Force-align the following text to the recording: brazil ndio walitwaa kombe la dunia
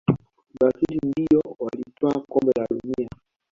brazil 0.53 0.99
ndio 1.07 1.41
walitwaa 1.59 2.19
kombe 2.27 2.51
la 2.57 2.67
dunia 2.69 3.09